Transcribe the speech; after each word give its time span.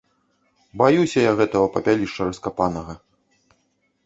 Баюся 0.81 1.19
я 1.25 1.31
гэтага 1.41 1.67
папялішча 1.75 2.21
раскапанага. 2.31 2.93